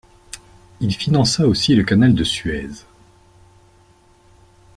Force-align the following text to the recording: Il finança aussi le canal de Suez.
Il 0.79 0.95
finança 0.95 1.45
aussi 1.47 1.75
le 1.75 1.83
canal 1.83 2.15
de 2.15 2.23
Suez. 2.23 2.87